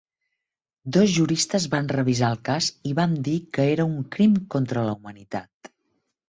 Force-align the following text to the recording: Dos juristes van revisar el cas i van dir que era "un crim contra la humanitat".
Dos 0.95 1.11
juristes 1.17 1.67
van 1.73 1.89
revisar 1.93 2.29
el 2.35 2.39
cas 2.49 2.69
i 2.93 2.95
van 3.01 3.13
dir 3.29 3.35
que 3.59 3.67
era 3.75 3.87
"un 3.91 4.01
crim 4.17 4.35
contra 4.57 4.87
la 4.89 4.97
humanitat". 4.97 5.73